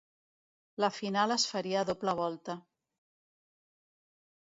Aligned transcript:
La 0.83 0.89
final 0.95 1.35
es 1.37 1.45
faria 1.53 1.83
a 1.85 1.89
doble 1.91 2.17
volta. 2.23 2.59